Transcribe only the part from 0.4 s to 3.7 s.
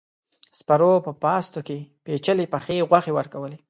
سپرو په پاستو کې پيچلې پخې غوښې ورکولې.